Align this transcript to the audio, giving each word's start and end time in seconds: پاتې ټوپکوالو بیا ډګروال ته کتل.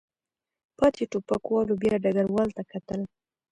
پاتې 0.77 1.03
ټوپکوالو 1.11 1.73
بیا 1.81 1.95
ډګروال 2.03 2.49
ته 2.57 2.63
کتل. 2.71 3.01